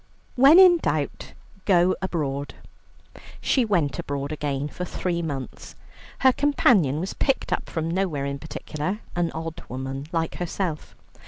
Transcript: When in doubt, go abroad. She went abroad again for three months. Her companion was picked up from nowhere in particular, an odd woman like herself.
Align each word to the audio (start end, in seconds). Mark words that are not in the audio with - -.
When 0.35 0.57
in 0.57 0.77
doubt, 0.79 1.33
go 1.65 1.95
abroad. 2.01 2.55
She 3.39 3.63
went 3.63 3.99
abroad 3.99 4.31
again 4.31 4.67
for 4.67 4.83
three 4.83 5.21
months. 5.21 5.75
Her 6.21 6.33
companion 6.33 6.99
was 6.99 7.13
picked 7.13 7.53
up 7.53 7.69
from 7.69 7.87
nowhere 7.91 8.25
in 8.25 8.39
particular, 8.39 9.01
an 9.15 9.31
odd 9.33 9.61
woman 9.69 10.07
like 10.11 10.37
herself. 10.37 10.95